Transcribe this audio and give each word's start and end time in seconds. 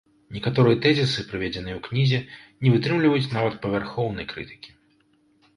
Некаторыя 0.35 0.77
тэзісы, 0.85 1.25
прыведзеныя 1.33 1.75
ў 1.75 1.81
кнізе, 1.89 2.19
не 2.65 2.69
вытрымліваюць 2.77 3.31
нават 3.37 3.61
павярхоўнай 3.67 4.25
крытыкі. 4.33 4.69